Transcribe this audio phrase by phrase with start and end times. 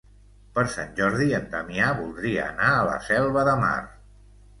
[0.53, 3.75] Per Sant Jordi en Damià voldria anar a la Selva de Mar.